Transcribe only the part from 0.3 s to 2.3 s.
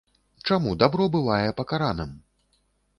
Чаму дабро бывае пакараным?